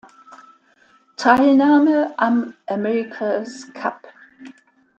[1.15, 4.07] Teilnahme am America’s Cup.